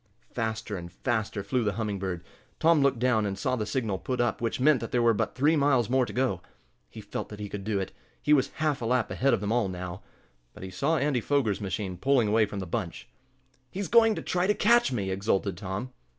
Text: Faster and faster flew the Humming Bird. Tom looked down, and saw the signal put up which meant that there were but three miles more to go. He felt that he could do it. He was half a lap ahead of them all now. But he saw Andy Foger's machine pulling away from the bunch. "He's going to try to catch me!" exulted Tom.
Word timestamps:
Faster 0.33 0.77
and 0.77 0.91
faster 0.91 1.43
flew 1.43 1.63
the 1.63 1.73
Humming 1.73 1.99
Bird. 1.99 2.23
Tom 2.59 2.81
looked 2.81 2.97
down, 2.97 3.23
and 3.23 3.37
saw 3.37 3.55
the 3.55 3.67
signal 3.67 3.99
put 3.99 4.19
up 4.19 4.41
which 4.41 4.59
meant 4.59 4.79
that 4.79 4.91
there 4.91 4.99
were 5.03 5.13
but 5.13 5.35
three 5.35 5.55
miles 5.55 5.91
more 5.91 6.07
to 6.07 6.11
go. 6.11 6.41
He 6.89 7.01
felt 7.01 7.29
that 7.29 7.39
he 7.39 7.47
could 7.47 7.63
do 7.63 7.79
it. 7.79 7.91
He 8.19 8.33
was 8.33 8.47
half 8.53 8.81
a 8.81 8.85
lap 8.87 9.11
ahead 9.11 9.31
of 9.35 9.41
them 9.41 9.51
all 9.51 9.69
now. 9.69 10.01
But 10.55 10.63
he 10.63 10.71
saw 10.71 10.97
Andy 10.97 11.21
Foger's 11.21 11.61
machine 11.61 11.97
pulling 11.97 12.27
away 12.27 12.47
from 12.47 12.57
the 12.59 12.65
bunch. 12.65 13.09
"He's 13.69 13.87
going 13.89 14.15
to 14.15 14.23
try 14.23 14.47
to 14.47 14.55
catch 14.55 14.91
me!" 14.91 15.11
exulted 15.11 15.55
Tom. 15.55 15.93